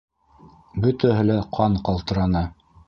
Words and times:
Бөтәһе 0.85 1.29
лә 1.31 1.39
ҡан 1.59 1.81
ҡалтыраны. 1.91 2.45